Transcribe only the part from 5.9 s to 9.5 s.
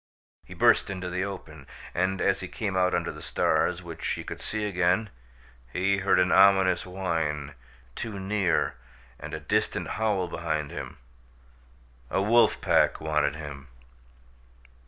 heard an ominous whine, too near, and a